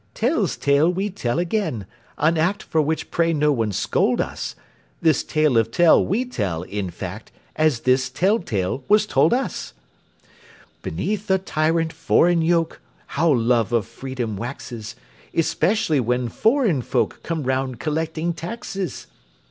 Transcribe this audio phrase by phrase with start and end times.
[0.15, 1.85] Tell's tale we tell again
[2.17, 4.55] an act For which pray no one scold us
[4.99, 9.75] This tale of Tell we tell, in fact, As this Tell tale was told us.
[10.21, 10.25] PLATE I.
[10.81, 12.81] Beneath a tyrant foreign yoke,
[13.13, 14.95] How love of freedom waxes!
[15.35, 19.05] (Especially when foreign folk Come round collecting taxes.)